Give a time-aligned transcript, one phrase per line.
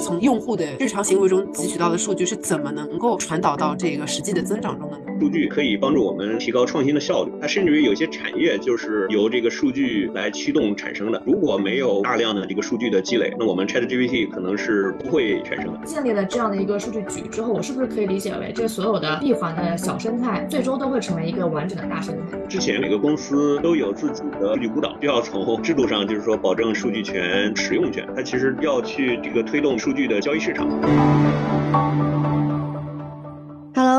[0.00, 5.07] 从用户的日常行为中汲取到的数据是怎么能够传导到这个实际的增长中的呢？
[5.18, 11.22] 数据可以帮助我们提高创新的效率，它甚至于有些产业就是由这个数据来驱动产生的。
[11.26, 15.80] 如果没有大量的这个数据的积累，那我们 ChatGPT 可能是不会产生的。
[15.84, 22.38] 建立了这样的一个数据局之后，我是不是可以理解为这所有的闭环的小生态，最终都会成为一个完整的大生态？
[22.48, 30.68] 之前每个公司都有自己的数据孤岛，就要从制度上就是说保证数据权使用权，它其实要去这个推动数据的交易市场。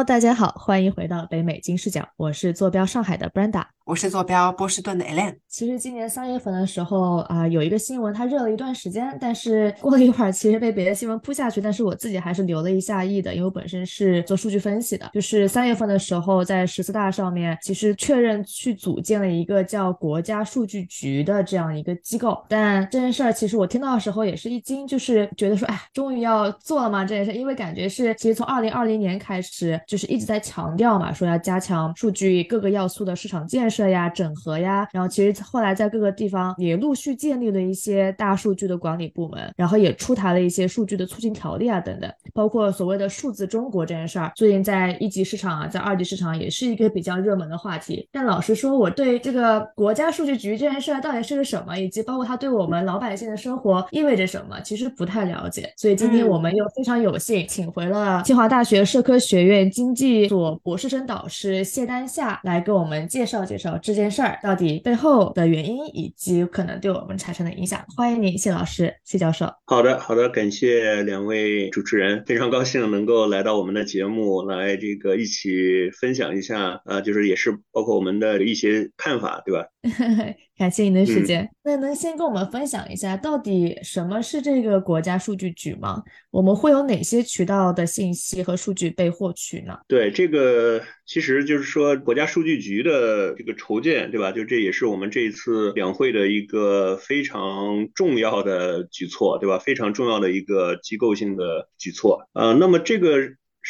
[0.09, 3.63] 大家好，欢迎回到北美金视角，我是坐标上海的 Brenda。
[3.89, 5.33] 我是坐标波士顿的 Elaine。
[5.47, 11.59] 其实今年三月份的时候啊，有一个新闻，它热了一段时间，但是过了一会儿，其实被别的新闻扑下去。
[11.59, 15.09] 但是我自己还是留了一下意的，因为我本身是做数据分析的。
[15.11, 22.39] 就是三月份的时候，在十四大上面，其实确认去组建了一个叫国家数据局的这样一个机构。
[22.47, 27.03] 但这件事儿，其实我听到的时候也是一惊，就是觉得说，哎，终于要做了吗？
[27.03, 33.78] 这件事，因为感觉是，其实从二零二零年开始，就是一直在强调嘛，说要加强数据各个要素的市场建设。
[33.87, 48.07] 呀，整合呀，然后其实后来在各个地方也陆续建立了一些大数据的管理部门，然后也出台了一些数据的促进条例啊等等，包括所谓的数字中国这件事儿，最近在一级市场啊，在二级市场也是一个比较热门的话题。
[48.11, 55.71] 但老实说，我对这个国家数据局这件事儿到底是个什么，以及包括它对我们老百姓的生活意味着什么，其实不太了解。
[55.77, 63.68] 所以今天我们又非常有幸请回了清华大学社科学院经济所博士生导师谢丹夏来给我们介绍介绍。
[63.77, 69.47] 这件事儿到底背后的原因，以及可能对我们产生的影响，欢迎您，谢老师，谢教授。
[69.65, 79.67] 好的，好的，感谢两位主持人，非常高兴能够来到我们的节目，来这个一起分享一下，呃，就是也是包括我们的一些看法，对吧？
[80.59, 81.49] 感谢您的时间。
[81.63, 86.03] 那能先跟我们分享一下，到底什么是这个国家数据局吗？
[86.31, 89.79] 我们会有哪些渠道的信息和数据被获取呢？
[89.87, 94.33] 对，这个其实就是说国家数据局的这个筹建，对吧？
[94.33, 99.57] 就这也是我们这一次两会的一个非常重要的举措，对吧？
[99.59, 102.27] 非常重要的一个机构性的举措。
[102.33, 103.17] 呃，那么这个。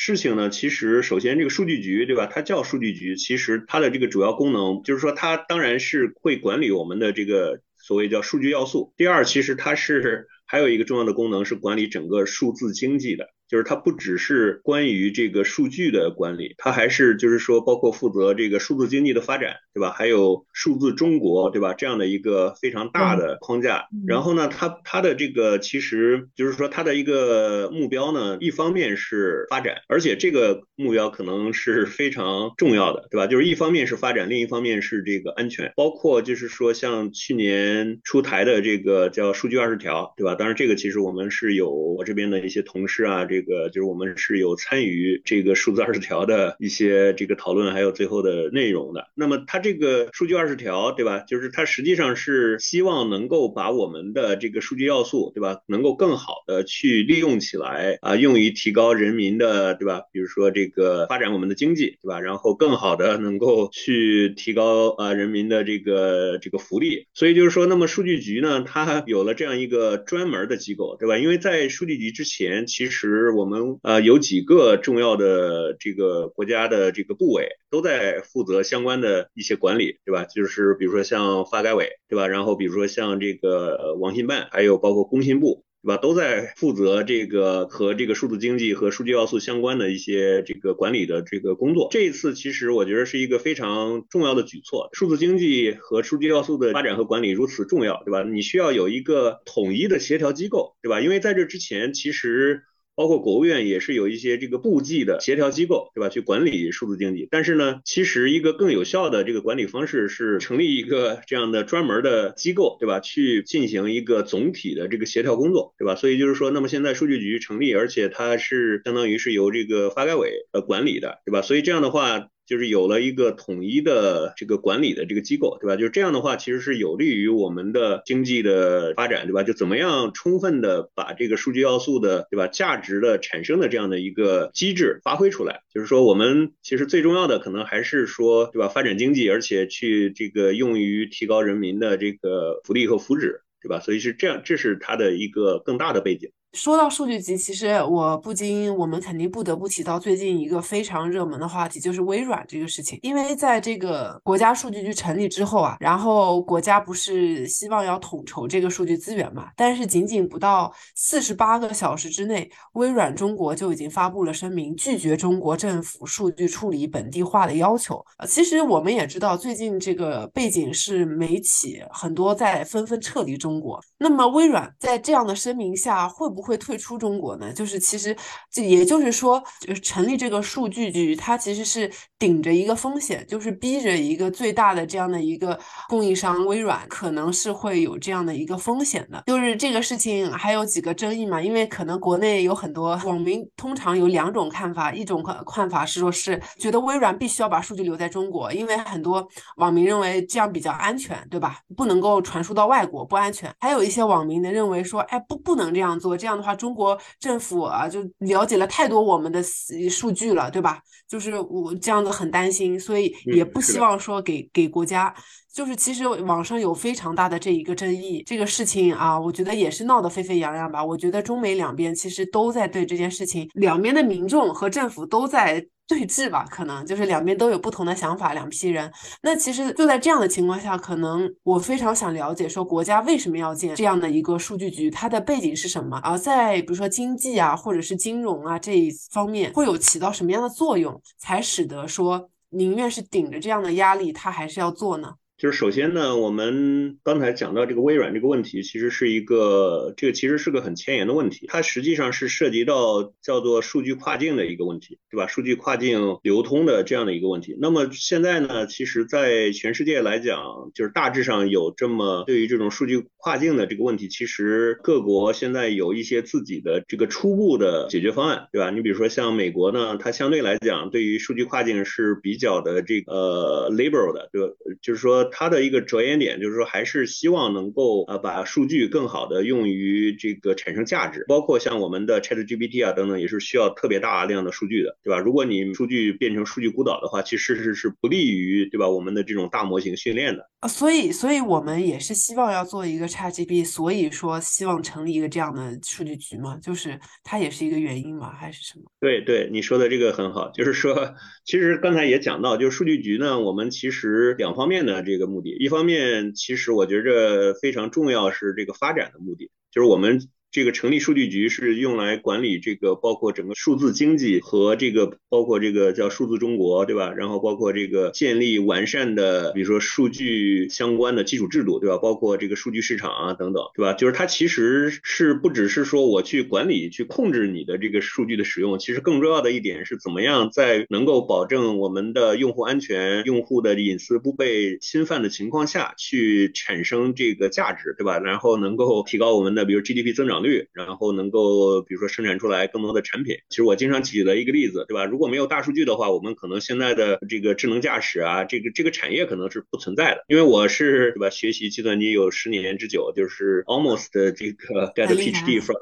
[0.02, 2.26] 事情呢，其实首先这个数据局，对吧？
[2.26, 8.94] 它叫数据局，其实它的这个主要功能就是说，它当然是会管理我们的这个所谓叫数据要素。
[8.96, 13.28] 第二，其实它是还有一个重要的功能是管理整个数字经济的。
[13.50, 19.92] 就是它不只是关于这个数据的管理，它还是就是说包括负责这个数字经济的发展，对吧？
[19.92, 21.74] 还有数字中国，对吧？
[21.74, 23.88] 这样的一个非常大的框架。
[24.08, 33.26] 然后呢，它它的这个其实就是说它的一个目标呢，一方面是发展，而且这个目标可能是非常重要的，对吧？
[33.26, 40.36] 就是一方面是发展，另一方面是这个安全，包括就是说像去年出台的这个叫数据二十条，对吧？
[40.36, 49.08] 当然这个其实我们是有我这边的一些同事啊，这这个就是我们是有参与这个数字二十条的一些这个讨论，还有最后的内容的。
[49.16, 51.20] 那么它这个数据二十条，对吧？
[51.20, 55.60] 就是它实际上是希望能够把我们的这个数据要素，对吧？
[55.68, 60.02] 能够更好的去利用起来啊，用于提高人民的，对吧？
[60.12, 62.20] 比如说这个发展我们的经济，对吧？
[62.20, 67.08] 然后更好的能够去提高啊人民的这个这个福利。
[67.14, 71.18] 所以就是说，那么数据局呢，它有了这样一个专门的机构，对吧？
[71.18, 80.26] 因为在数据局之前，其实我们呃有几个重要的这个国家的这个部委都在负责相关的一些管理，对吧？
[80.26, 82.28] 就是比如说像发改委，对吧？
[82.28, 85.98] 然后比如说像这个网信办，还有包括工信部，对吧？
[85.98, 91.88] 都在负责这个和这个数字经济和数据要素相关的一些这个管理的这个工作。
[91.92, 98.24] 这一次其实我觉得是一个非常重要的举措，数字经济和数据要素的发展和管理如此重要，对吧？
[98.24, 101.02] 你需要有一个统一的协调机构，对吧？
[101.02, 102.64] 因为在这之前其实。
[103.00, 106.10] 包括国务院也是有一些这个部际的协调机构，对吧？
[106.10, 107.30] 去管理数字经济。
[107.32, 113.00] 但是呢，其实一个更有效的这个管理方式是成立一个这样的专门的机构，对吧？
[113.00, 115.96] 去进行一个总体的这个协调工作，对吧？
[115.96, 121.42] 所以就是说，那么现在数据局成立，而且它是相当于是由这个发改委呃管理的，对吧？
[121.42, 122.28] 所以这样的话。
[122.50, 125.76] 就是有了一个统一的这个管理的这个机构，对吧？
[125.76, 129.44] 就是这样的话，其实是有利于我们的经济的发展，对吧？
[129.44, 132.48] 就怎么样充分的把这个数据要素的，对吧？
[132.48, 135.62] 价值的产生的这样的一个机制发挥出来。
[135.72, 138.68] 就是说，我们其实最重要的可能还是说，对吧？
[138.68, 143.80] 发展经济，而且去这个用于提高人民的这个福利和福祉，对吧？
[143.80, 146.32] 所以是这样，这是它的一个更大的背景。
[146.54, 152.98] 说到数据集，其实我不禁，我们肯定不得不提到最近一个非常热门的话题，就是微软这个事情。
[153.04, 159.50] 因为在这个国家数据局成立之后啊，然后国家不是希望要统筹这个数据资源嘛？
[159.56, 168.04] 但是仅仅不到四十八个小时之内，微软中国就已经发布了声明，拒绝中国政府数据处理本地化的要求。
[168.18, 173.80] 呃，其实我们也知道，最近这个背景是美企很多在纷纷撤离中国。
[174.00, 177.52] 那么微软在这样的声明下，会不会退出中国呢？
[177.52, 178.16] 就是其实，
[178.50, 185.60] 这也就是说，就是成立这个数据局，它其实是顶着一个风险，就是逼着一个最大的这样的一个
[185.90, 189.22] 供应商微软，可能是会有这样的一个风险的。
[189.28, 201.60] 就是这个事情还有几个争议嘛，因为可能国内有很多网民，通常有两种看法，一种看看法是说是觉得微软必须要把数据留在中国，因为很多网民认为这样比较安全，对吧？
[201.76, 203.54] 不能够传输到外国，不安全。
[203.60, 206.30] 还有一些网民呢认为说，哎，不，不能这样做，这样。
[206.30, 209.42] 这样的话，中国政府啊就了解了太多我们的
[209.90, 210.80] 数据了，对吧？
[211.08, 215.12] 就是我这样子很担心，所以也不希望说给给国家。
[215.52, 220.86] 就是其实网上有非常大的这一个争议，这个事情啊，我觉得也是闹得沸沸扬扬吧。
[220.86, 225.66] 我觉得中美两边其实都在对这件事情，两边的民众和政府都在。
[225.90, 228.90] 对峙吧，可能就是两边都有不同的想法，两批人。
[229.24, 236.00] 那其实就在这样的情况下，可能我非常想了解，说国家为什么要建这样的一个数据局，它的背景是什么？
[236.04, 245.16] 而在比如说经济啊，或者是金融啊这一方面，会有起到什么样的作用，才使得说宁愿是顶着这样的压力，他还是要做呢？
[245.40, 255.28] 就是首先呢，我们刚才讲到这个微软这个问题，其实是一个这个其实是个很前沿的问题，它实际上是涉及到叫做数据跨境的一个问题，对吧？
[255.28, 257.58] 数据跨境流通的这样的一个问题。
[257.62, 268.72] 那么现在呢，其实，在全世界来讲，就是大致上有这么对于这种数据跨境的这个问题，其实各国现在有一些自己的这个初步的解决方案，对吧？
[268.72, 274.54] 你比如说像美国呢，它相对来讲对于数据跨境是比较的这个呃 liberal 的，对吧？
[274.82, 275.29] 就是说。
[275.30, 285.20] 它的一个着眼点就是说，还是希望能够呃把数据更好的用于这个产生价值，包括像我们的 ChatGPT 啊等等，也是需要特别大量的数据的，对吧？
[285.20, 288.90] 如果你数据变成数据孤岛的话，其实是是不利于对吧？
[288.90, 290.49] 我们的这种大模型训练的。
[290.60, 290.68] 啊。
[290.68, 298.86] 所以，所以我们也是希望要做一个差 G B，所以说希望成立一个这样的数据局嘛，就是它也是一个原因嘛，还是什么？
[299.00, 310.30] 对对，你说的这个很好，就是说，其实刚才也讲到，就是数据局呢，我们其实两方面的这个目的，一方面其实我觉着非常重要是这个发展的目的，就是我们。
[310.52, 317.14] 这个成立数据局是用来管理这个包括整个数字经济和这个包括这个叫数字中国，对吧？
[317.14, 322.00] 然后包括这个建立完善的，比如说数据相关的基础制度，对吧？
[322.00, 323.94] 包括这个数据市场啊等等，对吧？
[323.94, 338.18] 就是它其实是不只是说我去管理、去控制你的这个数据的使用，其实更重要的一点是怎么样在能够保证我们的用户安全、用户的隐私不被侵犯的情况下去产生这个价值，对吧？
[338.18, 340.39] 然后能够提高我们的比如 GDP 增长。
[340.44, 343.36] 率，然后能够比如说生产出来更多的产品。
[343.50, 345.06] 其实我经常举的一个例子，对吧？
[345.06, 350.24] 如果没有大数据的话，我们可能现在的这个智能驾驶啊，这个这个产业可能是不存在的。
[350.28, 355.78] 因为我是对吧，学习计算机有十年之久，就是 almost 这个 get PhD from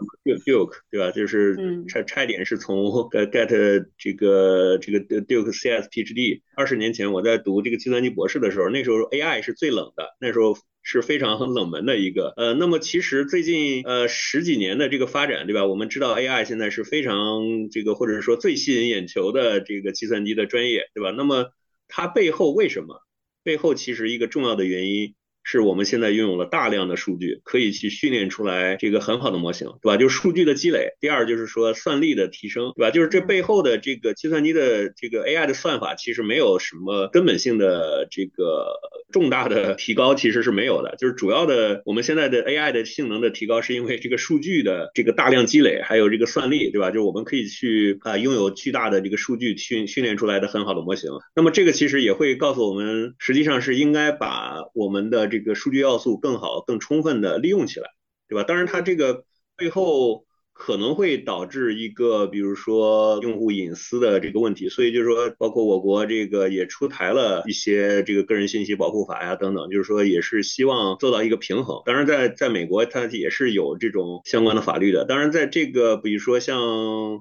[0.46, 1.12] Duke，对吧？
[1.12, 1.58] 就是
[1.88, 2.78] 差差一点是从
[3.12, 6.42] get 这个这个 Duke CS PhD。
[6.56, 10.58] 二十年前我在读这个计算机博士的时候，那时候 AI 是最冷的，那时候。
[10.90, 15.66] 是非常冷门的一个，呃，那么其实最近呃十几年的这个发展，对吧？
[15.66, 21.12] 我们知道 AI 现在是非常这个，或者是说最吸引眼球的这个计算机的专业，对吧？
[21.12, 21.52] 那么
[21.90, 23.02] 它背后为什么？
[23.44, 25.14] 背后其实一个重要的原因。
[25.50, 29.96] 是我们现在拥有了大量的数据，可以去训练出来这个很好的模型，对吧？
[29.96, 30.90] 就是数据的积累。
[31.00, 32.92] 第二就是说算力的提升，对吧？
[32.92, 38.74] 就是这背后的这个计算机的这个 AI 的算法，其实没有什么根本性的这个
[39.14, 40.98] 重大的提高，其实是没有的。
[40.98, 46.92] 就是主要的我们现在的 AI 的性能的提高，是因为这个数据的这个大量积累，还有这个算力，对吧？
[46.92, 51.10] 就是我们可以去啊拥有巨大的这个数据训训练出来的很好的模型。
[51.34, 57.90] 那么这个其实也会告诉我们，实际上是应该把我们的这这个数据要素更好、更充分的利用起来，
[58.28, 58.44] 对吧？
[58.44, 59.26] 当然，它这个
[59.56, 60.27] 背后。
[60.60, 71.84] 可能会导致一个，比如说用户隐私的这个问题，所以就是说，包括我国这个也出台了一些这个个人信息保护法呀等等，就是说也是希望做到一个平衡。
[71.86, 75.06] 当然，在在美国它也是有这种相关的法律的。
[75.06, 76.58] 当然，在这个比如说像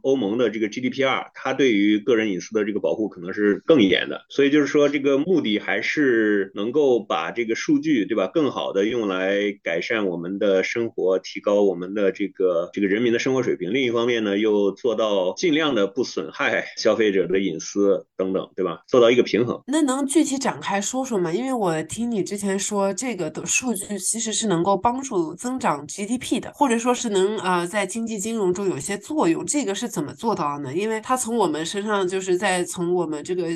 [0.02, 4.24] 欧盟的这个 GDPR，它对于个人隐私的这个保护可能是更严的。
[4.30, 13.25] 所以就是说，这个目的还是能够把这个数据，对吧，更好的用来改善我们的生活，提高我们的这个这个人民的。
[13.26, 18.84] 生活水平，另一方面呢又做到尽量的不损害消费者的隐私等等，对吧？
[18.86, 19.60] 做到一个平衡。
[19.66, 21.32] 那能具体展开说说吗？
[21.32, 30.72] 因为我听你之前说，这个的数据其实是能够帮助增长 GDP 的，或者说是能呃在经济金融中有些作用，这个是怎么做到的呢？
[30.72, 33.48] 因为它从我们身上就是在从我们这个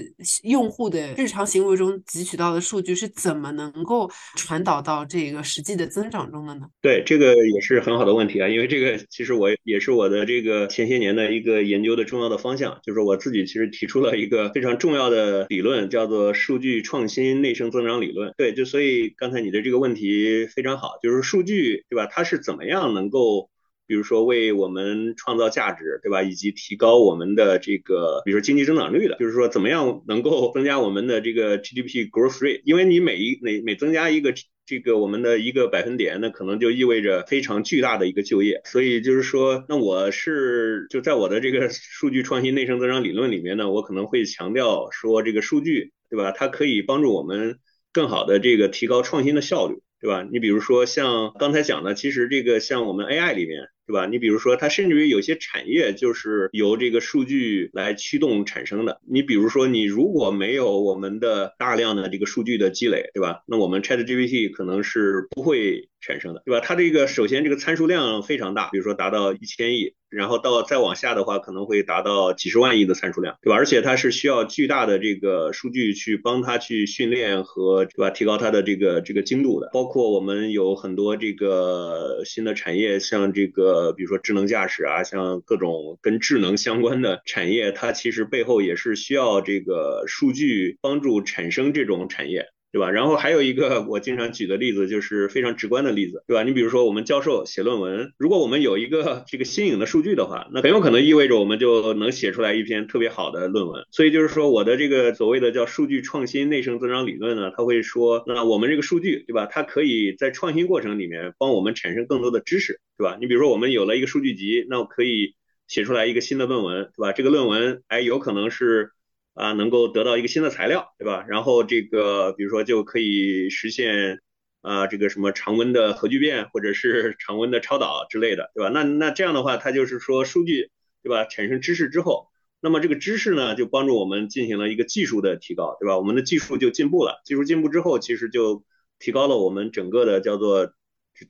[0.43, 6.67] 用户的日常行为中汲取到的数据是怎么能够传导到这个实际的增长中的呢？
[6.83, 18.33] 对，这个也是很好的问题啊，因为这个其实我也是我的这个前些年的一个研究的重要的方向，就是我自己其实提出了一个非常重要的理论，叫做数据创新内生增长理论。
[18.37, 22.07] 对，就所以刚才你的这个问题非常好，就是数据对吧？
[22.07, 23.51] 它是怎么样能够？
[23.87, 26.23] 比如说为我们创造价值，对吧？
[26.23, 32.61] 以及提高我们的这个，比如说经济增长率的，就是说怎么样能够增加我们的这个 GDP growth rate？
[32.65, 34.33] 因为你每一每每增加一个
[34.71, 38.61] 这个我们的一个百分点，那可能就意味着非常巨大的一个就业。
[38.65, 46.31] 所以就是说，那我是就在我的这个数据创新内生增长理论里面呢，我可能会强调说，这个数据，对吧？
[46.31, 47.59] 它可以帮助我们
[47.93, 50.23] 更好的这个提高创新的效率，对吧？
[50.31, 53.67] 你比如说像刚才讲的，其实这个像我们 AI 里面。
[53.91, 54.07] 对吧？
[54.07, 59.01] 你比如说，它甚至于有些产业就是由这个数据来驱动产生的。
[59.05, 63.43] 你比如说，你如果没有我们的大量的这个数据的积累，对吧？
[63.49, 66.61] 那我们 ChatGPT 可能是不会产生的，对吧？
[66.65, 73.57] 它这个首先这个参数量非常大，比如说达到一千亿，然后到再往下的话，可能会达到几十万亿的参数量，对吧？
[73.57, 78.11] 而且它是需要巨大的这个数据去帮它去训练和对吧？
[78.11, 79.69] 提高它的这个这个精度的。
[79.73, 83.93] 包括我们有很多这个新的产业，像这个。
[84.01, 92.47] 比如说智能驾驶啊，像各种跟智能相关的产业，它其实背后也是需要这个数据帮助产生这种产业。
[92.73, 92.91] 对吧？
[92.91, 96.45] 然后还有一个我经常举的例子，就是非常直观的例子，对吧？
[96.45, 103.85] 你比如说我们教授写论文，如果我们有一个这个新颖的数据的话，那很有可能意味着我们就能写出来一篇特别好的论文。
[103.91, 109.47] 所以就是说，我的这个所谓的叫数据创新内生增长理论呢，它会说，那我们这个数据，对吧？
[109.47, 113.19] 它可以在创新过程里面帮我们产生更多的知识，对吧？
[113.21, 115.35] 你比如说我们有了一个数据集，那我可以
[115.67, 117.11] 写出来一个新的论文，对吧？
[117.11, 118.93] 这个论文，哎，有可能是。
[119.35, 121.25] 啊，能够得到一个新的材料，对吧？
[121.29, 124.21] 然后这个，比如说就可以实现
[124.61, 128.69] 啊，这个什么常温的核聚变，或者是 常温的超导之类的，对吧？
[128.71, 130.71] 那那这样的话，它就是说数据，
[131.03, 131.25] 对吧？
[131.25, 132.29] 产生知识之后，
[132.61, 135.97] 那么这个知识呢，就帮助我们进行了一个技术的提高，对吧？
[135.97, 138.65] 我们的技术就进步了，技术进步之后，其实就
[138.99, 140.73] 提高了我们整个的叫做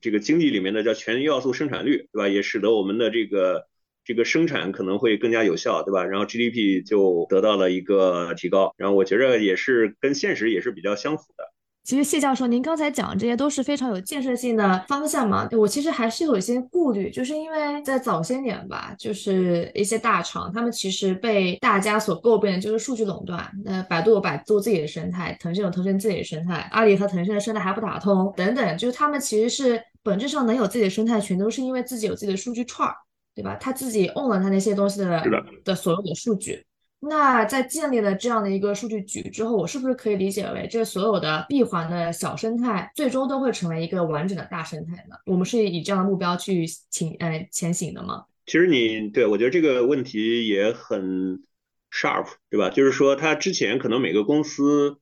[0.00, 2.28] 这个经济里面的叫全要素生产率，对吧？
[2.28, 3.69] 也使得我们的这个。
[4.10, 6.04] 这个生产可能会更加有效，对吧？
[6.04, 11.44] 然后 GDP 就得到了一个提高，然后我觉着也是跟现实也是比较相符的。
[11.84, 15.48] 其实谢教授，您刚才讲的这些都是非常有建设性的方向嘛。
[15.52, 23.48] 我其实还是有一些顾虑，就是因为在早些年吧，就是一些大厂，他们其实被大家所诟病的就是数据垄断。
[23.64, 32.94] 那百度有百度自己的生态，腾讯有腾讯自己的生态，阿里和腾讯的生态还不打通，等等，就是他们其实是本质上能有自己的生态群，都是因为自己有自己的数据串儿。
[33.34, 33.56] 对吧？
[33.56, 35.22] 他自己 own 了他那些东西的
[35.64, 36.64] 的所有的数据。
[37.00, 45.16] 那在建立了这样的一个数据局之后，我是不是可以理解为这所有的闭环的小生态最终都会成为一个完整的大生态呢？
[45.24, 48.24] 我们是以这样的目标去前呃前行的吗？
[48.44, 51.42] 其实你对我觉得这个问题也很
[51.90, 52.68] sharp，对吧？
[52.68, 54.98] 就是说，他之前可能每个公司。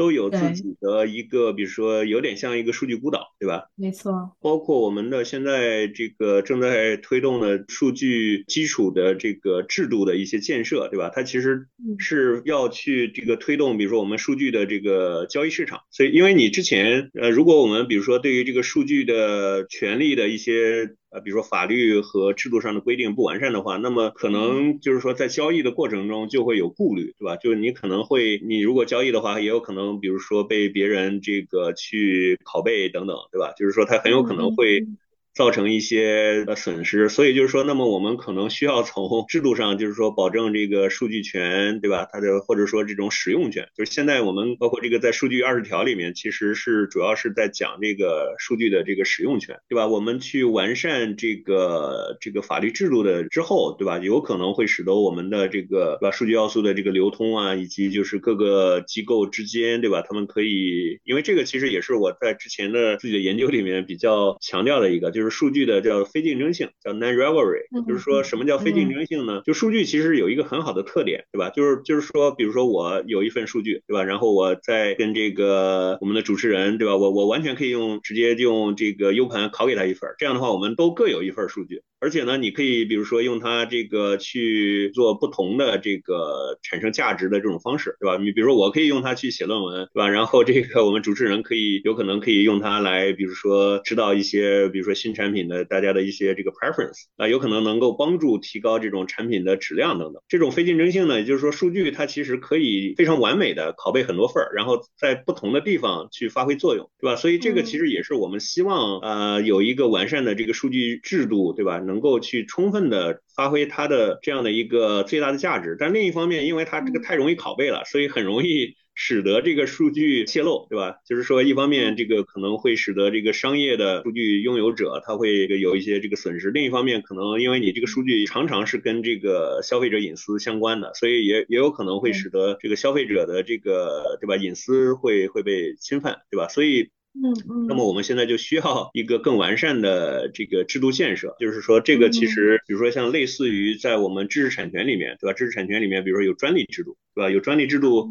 [0.00, 3.64] 都有自己的一个，比如说有点像一个数据孤岛，对吧？
[3.76, 4.34] 没错。
[4.40, 11.10] 包括我们的现在这个正在推动的数据基础的这个制度的一些建设，对吧？
[11.14, 11.66] 它其实
[11.98, 15.80] 是要去这个推动，比如说我们数据的这个交易市场。
[15.90, 20.96] 所以，因为你之前，呃，如果我们比如说对于这个数据的权利的一些。
[21.10, 27.36] 呃，比如说法律和制度上的规定不完善的话，那么可能就是说在交易的过程中就会有顾虑，对吧？
[27.36, 33.52] 就是你可能会，你如果交易的话，也有可能，比如说被别人这个去拷贝等等，对吧？
[33.56, 34.86] 就是说他很有可能会。
[35.34, 42.06] 造成一些呃损失，所以就是说，那么我们可能需要从制度上，就是说保证这个数据权，对吧？
[42.12, 49.86] 它的或者说这种使用权，就是现在我们包括这个在数据二十条里面，其实是主要是在讲这个数据的这个使用权，对吧？
[49.86, 53.98] 我们去完善这个这个法律制度的之后，对吧？
[54.00, 56.10] 有可能会使得我们的这个对吧？
[56.10, 60.02] 数据要素的这个流通啊，以及就是各个机构之间，对吧？
[60.02, 65.19] 他们可以，因为这个其实也是我在之前的自己的研究里面比较强调的一个，就。
[65.20, 67.86] 就是数据的叫非竞争性，叫 non-rivalry。
[67.86, 69.42] 就是说什么叫非竞争性呢？
[69.44, 71.50] 就数据其实有一个很好的特点，对吧？
[71.50, 74.02] 就是就是说，比如说我有一份数据，对吧？
[74.02, 76.96] 然后我再跟这个我们的主持人，对吧？
[76.96, 81.82] 我我完全可以用直接用这个 U 盘拷给他一份，这样的话我们都各有一份数据。
[82.00, 88.16] 而且呢，你可以比如说用它这个去做不同的这个产生价值的这种方式，对吧？
[88.16, 90.08] 你比如说我可以用它去写论文，对吧？
[90.08, 100.22] 然后这个我们主持人可以有可能可以用它来，比如说知道一些，比如说新产品的大家的一些这个 preference，啊，有可能能够帮助提高这种产品的质量等等。
[100.26, 107.16] 这种非竞争性呢，也就是说数据它其实可以非常完美的拷贝很多份儿，然后在不同的地方去发挥作用，对吧？
[107.16, 111.78] 所以这个其实也是我们希望呃有一个完善的这个数据制度，对吧？
[111.90, 115.76] 能够去充分的发挥它的这样的一个最大的价值。
[115.78, 118.76] 但另一方面，因为它这个太容易拷贝了，所以很容易。
[119.02, 120.96] 使得这个数据泄露，对吧？
[121.08, 136.48] 就是说，一方面这个可能会使得这个商业的数据拥有者他会有一些这个损失；另一方面，可能因为你这个数据常常是跟这个消费者隐私相关的，所以也也有可能会使得这个消费者的这个对吧隐私会会被侵犯，对吧？
[136.48, 145.32] 所以，嗯嗯，那么我们现在就需要一个更完善的这个制度建设，就是说，这个其实比如说像类似于在我们知识产权里面，对吧？
[145.32, 147.30] 知识产权里面，比如说有专利制度，对吧？
[147.30, 148.10] 有专利制度。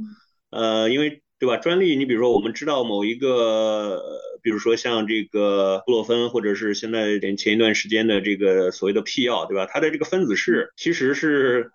[0.52, 1.58] 呃，因为对吧？
[1.58, 4.02] 专利，你比如说，我们知道某一个。
[4.42, 9.66] 比如说像这个布洛芬，或者是现在前一段时间的这个所谓的 P 药，对吧？
[9.70, 11.72] 它的这个分子式其实是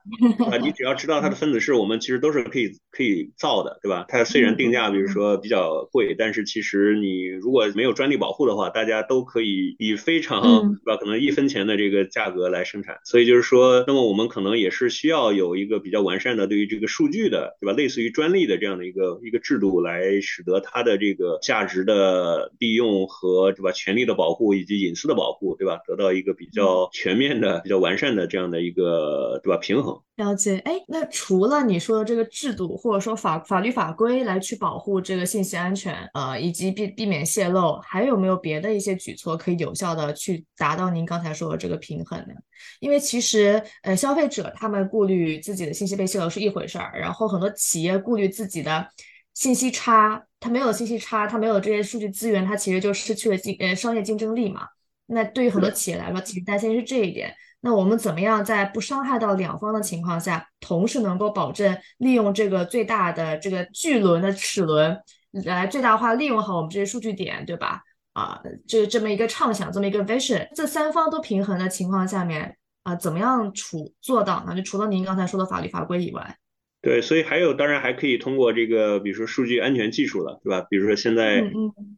[0.51, 4.07] 啊， 你只要知道它的分子式，我们其实都是可以可以造的，对吧？
[4.09, 10.97] 它虽然定价比如说比较贵，但是其实你如果没有专利保护的话，大家都可以以非常对吧？
[10.97, 12.97] 可能一分钱的这个价格来生产。
[13.05, 17.75] 所以就是说，那么我们可能也是需要有一个比较完善的对于这个数据的，对吧？
[17.75, 22.51] 类似于专利的这样的一个一个制度，来使得它的这个价值的。
[22.59, 30.01] 利用和对吧权利的保护以及隐私的保护对吧得到一个比较全面的比较完善的这样的一个对吧平衡。
[30.17, 42.35] 了解，哎，那除了你说的这个制度或者说法法律法规来去保护这个信息安全，呃，以及避避免泄露，还有没有别的一些举措可以有效的去达到您刚才说的这个平衡呢？
[42.81, 48.87] 因为其实呃消费者他们顾虑自己的信息被泄露是一回事儿，然后很多企业顾虑自己的。
[49.35, 54.69] 信息差，它没有信息差，它没有这些数据资源，它其实就失去了竞呃商业竞争力嘛。
[55.07, 57.35] 那对于很多企业来说，其实担心是这一点。
[57.61, 64.99] 那我们怎么样在不伤害到两方的情况下，同时能够保证利用这个最大的这个巨轮的齿轮
[65.45, 67.83] 来最大化利用好我们这些数据点，对吧？
[68.13, 74.55] 啊，这这么一个畅想，这么一个 vision，这三方都平衡的情况下面啊，怎么样处做到呢？
[74.55, 76.37] 就除了您刚才说的法律法规以外。
[76.85, 80.61] 对，所以还有，当然还可以通过这个，比如说数据安全技术了，对吧？
[80.69, 81.43] 比如说现在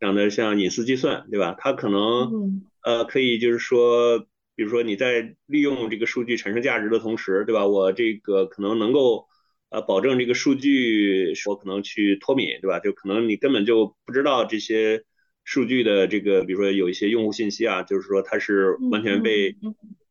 [0.00, 1.56] 讲的像隐私计算，对吧？
[1.58, 4.20] 它可能呃可以就是说，
[4.54, 7.66] 比如说你在利用这个数据产生价值的同时，对吧？
[7.66, 9.26] 我这个可能能够
[9.70, 12.78] 呃保证这个数据我可能去脱敏，对吧？
[12.78, 15.02] 就可能你根本就不知道这些
[15.44, 19.56] 数据的这个，比如说有一些用户信息啊，就是说它是完全被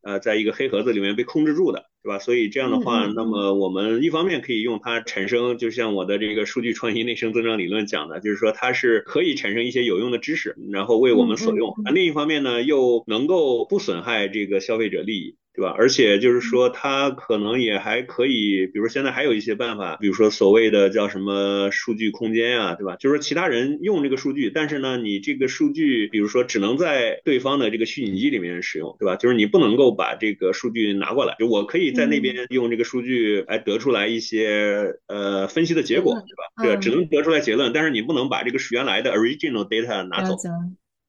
[0.05, 1.87] 呃在一个黑盒子里面被控制住的。
[2.05, 2.19] 对吧？
[2.19, 11.73] 所以这样的话，那么我们一方面可以用它产生，就像我的这个数据创新内生增长理论讲的，就是说它是可以产生一些有用的知识，然后为我们所用。
[11.91, 15.35] 另一方面呢，又能够不损害这个消费者利益。
[15.55, 15.73] 对吧？
[15.77, 22.95] 而且就是说，它可能也还可以，比如说现在还有一些办法，比如说所谓的叫什么数据空间啊，对吧？
[22.97, 29.15] 就是说其他人用这个数据，但是呢，你这个数据，比如说只能在对方的这个虚拟机里面使用，对吧？
[29.15, 36.75] 就是你不能够把这个数据拿过来，就我可以在那边用这个数据来得出来一些呃分析的结果，对吧？
[36.75, 40.35] 对，只能得出来结论，但是你不能把这个原来的 original data 拿走。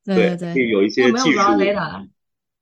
[0.05, 1.39] 对对对，有一些技术。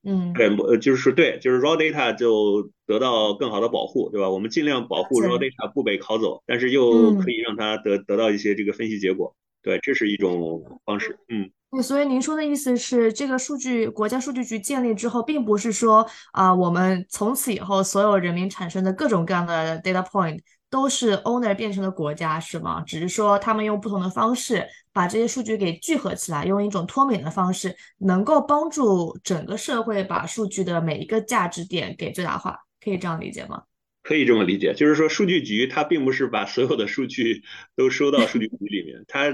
[0.05, 4.29] 嗯，对，呃，就是，对，就是 raw data 就得到更好的保护，对吧？
[4.29, 11.51] 我们尽量保护 raw data 不被拷走，但是又可以让它得得到一些这个分析结果，对，这是一种方式，嗯。
[11.83, 20.39] 所以您说的意思是，这个数据国家数据局建立之后，并不是说啊，我们从此以后所有人民产生的各种各样的 data point。
[20.75, 22.83] 都是 owner 变成了国家是吗？
[22.85, 33.63] 只是说他们用不同的方式把这些数据给聚合起来，用一种脱敏的方式，能够帮助整个社会把数据的每一个价值点给最大化，可以这样理解吗？
[34.03, 37.45] 可以这么理解，就是说数据局它并不是把所有的数据
[37.77, 39.31] 都收到数据局里面，它。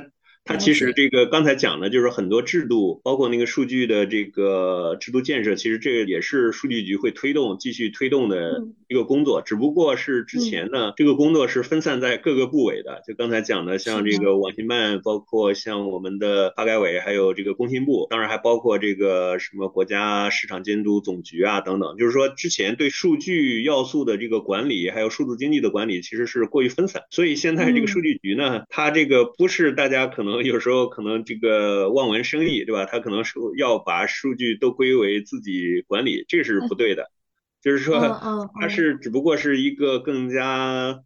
[0.50, 9.42] 它其实这个刚才讲的，就是很多制度，包括那个数据的这个制度建设，其实这个也是数据局会推动、继续推动的一个工作。
[9.42, 13.00] 只不过是之前呢，这个工作是分散在各个部委的。
[13.06, 21.96] 就刚才讲的，像这个网信办，包括像我们的发改委，还有这个工信部，当然还包括这个什么国家市场监督总局啊等等。
[21.96, 27.04] 就是说，之前对数据要素的这个管理，还有数字经济的管理，其实是过于分散。
[27.10, 30.39] 所以现在这个数据局呢，它这个不是大家可能。
[30.42, 32.84] 能有时候可能这个望文生义，对吧？
[32.84, 37.10] 他可能是要把数据都归为自己管理，这是不对的。
[37.62, 38.00] 就是说，
[38.58, 41.02] 它是只不过是一个更加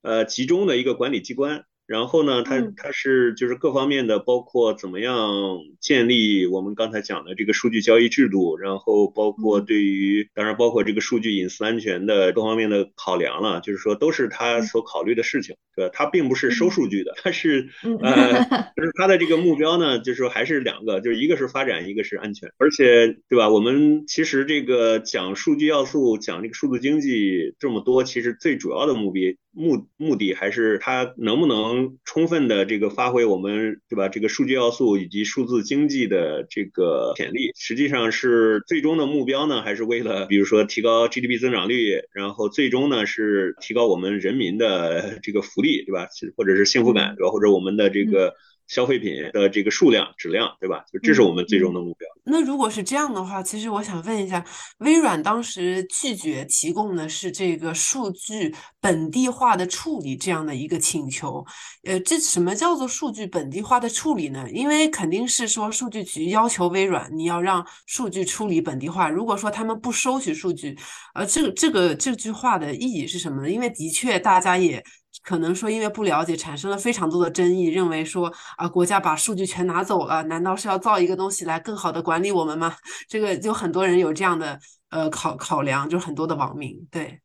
[0.00, 1.64] 呃集中的一个管理机关。
[1.88, 15.90] 然后呢，它它是就是各方面的，包括怎么样建立我们刚才讲的这个数据交易制度，然后包括对于当然包括这个数据隐私安全的各方面的考量了，就是说都是他所考虑的事情，对吧？
[15.94, 17.70] 他并不是收数据的，他是
[18.02, 18.44] 呃，
[18.76, 23.48] 就是他的这个目标呢，就是说还是两个，就是一个是发展，一个是安全，而且对吧？
[23.48, 34.08] 我们其实这个讲数据要素，讲这个数字经济这么多，其实最主要的目的目目的还是它能不能充分的这个发挥我们对吧？
[34.08, 48.34] 这个数据要素以及数字经济的这个潜力，实际上是最终的目标呢，还是为了比如说提高 GDP 增长率，然后最终呢是提高我们人民的这个福利对吧，或者是幸福感对吧，或者我们的这个。
[48.68, 50.84] 消费品的这个数量、质量，对吧？
[50.92, 52.06] 就这是我们最终的目标。
[52.24, 54.44] 那如果是这样的话，其实我想问一下，
[54.78, 61.42] 微软当时拒绝提供的是这个数据本地化的处理这样的一个请求。
[61.84, 64.46] 呃，这什么叫做数据本地化的处理呢？
[64.52, 69.08] 因为肯定是说数据局要求微软你要让数据处理本地化。
[69.08, 70.76] 如果说他们不收取数据，
[71.14, 73.50] 呃，这个这个这句话的意义是什么呢？
[73.50, 74.84] 因为的确大家也。
[75.22, 82.74] 可能说因为不了解，产生了非常多的争议，认为说啊，国家把数据全拿走了，难道是要造一个东西来更好的管理我们吗？
[83.08, 84.58] 这个就很多人有这样的
[84.90, 87.20] 呃考考量，就很多的网民对。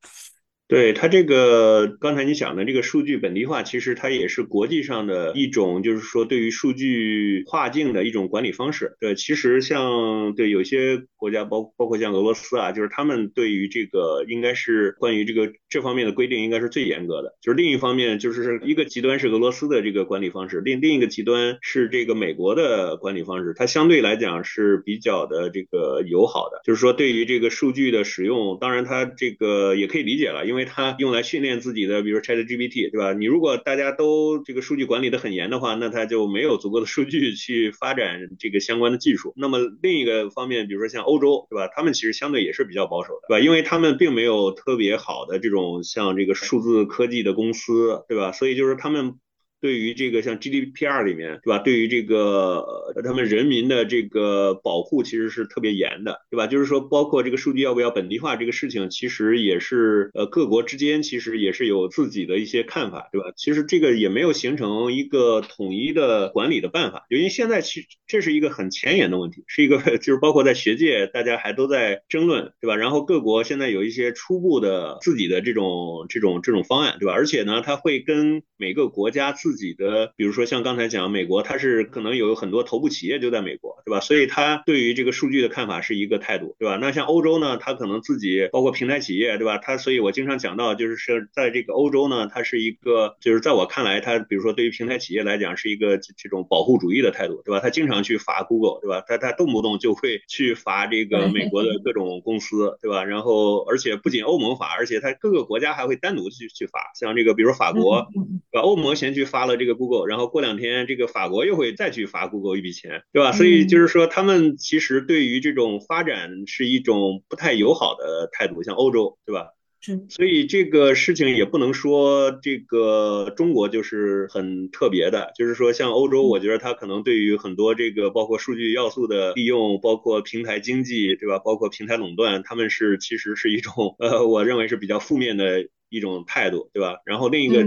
[0.73, 8.97] 对它这个刚才你讲的这个数据本地化，其实它也是国际上的一种，就是说对于数据跨境的一种管理方式。
[8.99, 17.37] 对，其实像对有些国家，包包括像俄罗斯啊，就是他们对于这个应该是关于这个这方面的规定应该是最严格的。
[17.39, 26.61] 就是另一方面，就是一个极端是俄罗斯的这个管理方式，另另一个极端是这个美国的管理方式，它相对来讲是比较的这个友好的。
[26.63, 33.13] 就是说对于这个数据的使用，当然它这个也可以理解了，因为它用来训练自己的，比如 ChatGPT，对吧？
[33.13, 39.33] 你如果大家都这个数据管理的很严的话，那它就没有足够的数据去发展这个相关的技术。
[39.35, 41.67] 那么另一个方面，比如说像欧洲，对吧？
[41.73, 43.39] 他们其实相对也是比较保守的，对吧？
[43.43, 48.31] 因为他们并没有特别好的这种像这个数字科技的公司，对吧？
[48.31, 49.15] 所以就是他们。
[49.63, 51.59] 对于这个像 GDPR 里面，对吧？
[51.59, 56.47] 对于这个他们人民的这个保护，其实是特别严的，对吧？
[56.47, 63.31] 就是说，包括这个数据要不要本地化这个事情，其实也是呃各国之间其实也是有自己的一些看法，对吧？
[63.37, 72.75] 其实这个也没有形成一个统一的管理的办法，因为现在其实这是一个很前沿的问题，是一个 就是包括在学界大家还都在争论，对吧？
[72.75, 77.13] 然后各国现在有一些初步的自己的这种这种这种方案，对吧？
[77.13, 83.99] 而且呢，它会跟每个国家自自己的，比如说像刚才讲美国，它是可能有很多头部企业就在美国，对吧？
[83.99, 86.79] 所以它对于这个数据的看法是一个态度，对吧？
[86.81, 89.59] 那像欧洲呢，它可能自己包括平台企业，对吧？
[89.59, 97.59] 它所以我经常讲到，就是是在这个欧洲呢，它是一个，就是在我看来，它比如说对于平台企业来讲是一个这种保护主义的态度，对吧？
[97.59, 99.03] 它经常去罚 Google，对吧？
[99.07, 103.03] 它它动不动就会去罚这个美国的各种公司，对吧？
[103.03, 108.07] 然后而且不仅欧盟罚，而且它各个国家还会单独去去罚，像这个比如法国，
[108.51, 109.42] 把欧盟先去罚。
[109.43, 113.33] 发了这个 Google，然后过两天这个法国又会再去罚 Google 一笔钱，对吧？
[113.33, 119.47] 所以就是说，他们其实对于这种发展是一种不太友好的态度，像欧洲，对吧？
[119.81, 119.99] 是。
[120.07, 131.37] 所以这个事情也不能说这个中国就是很特别的，就是说像欧洲，我觉得它可能对于很多这个包括数据要素的利用，包括平台经济，对吧？
[131.39, 135.67] 包括平台垄断，他们是其实是一种呃，我认为是比较负面的。
[135.93, 136.97] 一种态度，对吧？
[137.05, 137.63] 然后另一个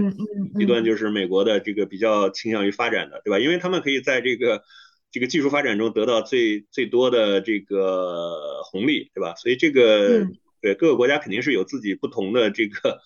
[0.59, 3.39] 极端就是美国的这个比较倾向于发展的，对吧？
[3.39, 4.63] 因为他们可以在这个
[5.09, 9.33] 这个技术发展中得到最最多的这个红利，对吧？
[9.35, 10.27] 所以这个
[10.61, 12.99] 对各个国家肯定是有自己不同的这个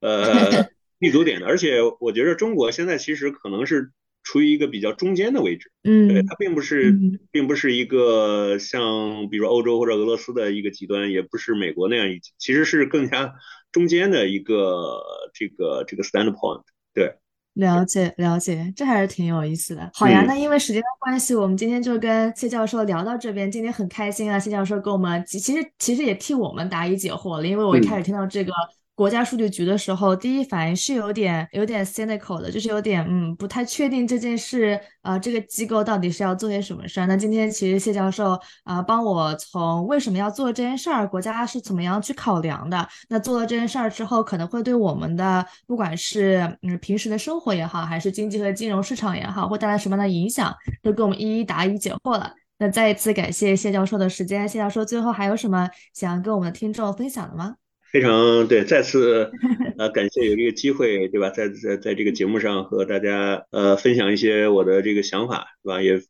[0.00, 3.90] 呃 立足点的，而且我觉得中国现在其实可能是
[4.22, 6.96] 处于一个比较中间的位置，嗯，对，它并不是
[7.30, 13.34] 并不是一个像比如欧洲或者俄罗斯的一个极端，也不是美国那样一，其实是更加。
[13.72, 15.02] 中间的一个
[15.34, 16.62] 这个这个 standpoint，
[16.94, 17.16] 对，
[17.54, 19.90] 了解了解，这还是挺有意思的。
[19.94, 23.50] 好呀，那因为时间的关系，我们今天就跟谢教授聊到这边。
[23.50, 28.52] 今天很开心啊，谢教授跟我们其实其实也替我们答疑解惑了，因为我一开始听到这个。
[28.94, 37.06] 国家数据局的时候，第一反应是有点有点 cynical 的，就是有点嗯不太确定这件事啊，这个机构到底是要做些什么事儿。
[37.06, 52.34] 那今天其实谢教授啊帮我从为什么要做这件事儿，国家是怎么样去考量的，那做了这件事儿之后，可能会对我们的不管是嗯平时的生活也好，还是经济和金融市场也好，会带来什么样的影响，都给我们一一答疑解惑了。
[52.58, 57.56] 那再一次感谢谢教授的时间，谢教授最后还有什么想要跟我们的听众分享的吗？
[57.92, 59.30] 非常对，再次
[59.76, 61.28] 呃感谢有这个机会，对吧？
[61.28, 65.82] 在在在这个节目上和大家呃分享一些我的这个想法，是吧？
[65.82, 66.00] 也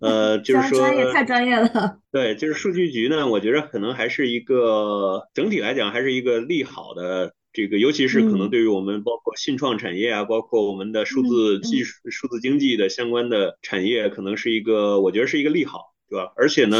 [0.00, 1.98] 呃就是说专业太专业了。
[2.10, 16.32] 对，就是数据局呢，我觉得可能还是一个整体来讲还是一个利好的这个，尤其是可能对于我们包括信创产业啊，包括我们的数字技术、数字经济的相关的产业，可能是一个我觉得是一个利好，对吧？
[16.36, 16.78] 而且呢，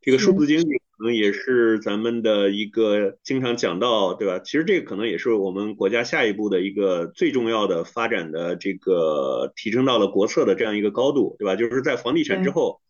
[0.00, 0.66] 这个数字经济。
[0.96, 4.38] 可能也是咱们的一个经常讲到，对吧？
[4.38, 11.56] 其实这个可能也是我们国家下一步的一个最重要的发展的这个提升到了国策的这样一个高度，对吧？
[11.56, 12.80] 就是在房地产之后。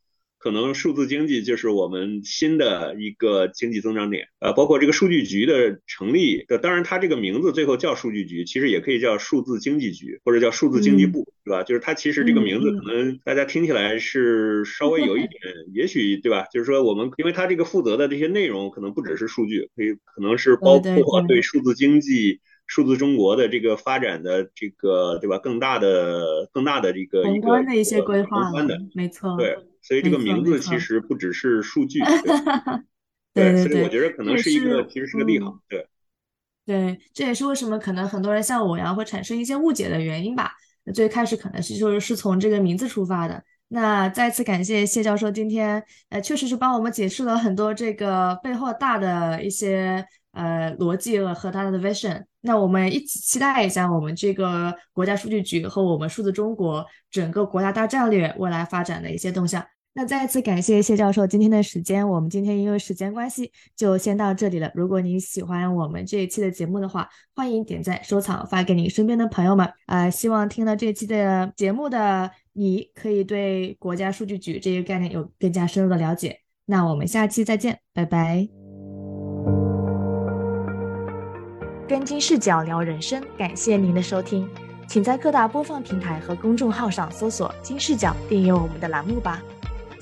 [0.45, 11.63] 可能数字经济就是我们新的一个经济增长点，呃，包括这个数据局的成立，当然它这个名字最后叫数据局，其实也可以叫数字经济局或者叫数字经济部，对吧？
[11.63, 15.41] 就是它其实这个名字可能大家听起来是稍微有一点，
[15.73, 16.45] 也许对吧？
[16.53, 25.39] 就是说我们因为它这个负责的这些内容可能不只是数据，可以可能是包括对数字经济、数字中国的这个发展的这个对吧？
[25.39, 28.53] 更大的、更大的这个宏观的一些规划，
[28.95, 29.57] 没错，对。
[29.87, 32.01] 所以这个名字其实不只是数据
[33.35, 35.87] 对对所以我觉得可能是一个其实是个利好，对。
[36.67, 40.51] 对，这也是为什么可能很多人像我一样会产生一些误解的原因吧。
[40.95, 43.45] 最开始可能是就是是从这个名字出发的。
[43.69, 52.25] 那再次感谢谢教授今天，呃，确实是帮我们解释了很多这个背后大的一些呃逻辑和他的 vision。
[52.41, 59.63] 那我们一起期待一下我们这个国家数据局和我们数字中国整个国家大战略未来发展的一些动向。
[59.97, 64.69] 那再次感谢谢教授今天的时间，我们今天因为时间关系就先到这里了。
[64.75, 69.73] 如果您喜欢我们这一期的节目的话，欢迎点赞、收藏、发给你身边的朋友们。
[69.87, 76.41] 呃，希望听了这期的节目的你可以对国家数据局这个概念有更加深入的了解。
[76.67, 78.49] 那我们下期再见，拜拜。
[81.87, 84.49] 跟金视角聊人生，感谢您的收听，
[84.89, 89.41] 请在各大播放平台和公众号上搜索“金视角”，订阅我们的栏目吧。